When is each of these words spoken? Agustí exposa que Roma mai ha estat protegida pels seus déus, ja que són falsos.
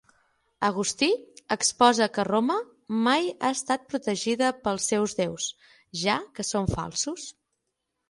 Agustí 0.69 1.09
exposa 1.55 2.07
que 2.15 2.25
Roma 2.31 2.57
mai 3.09 3.29
ha 3.43 3.53
estat 3.59 3.87
protegida 3.93 4.51
pels 4.65 4.91
seus 4.95 5.17
déus, 5.23 5.49
ja 6.07 6.21
que 6.37 6.51
són 6.53 6.77
falsos. 6.77 7.33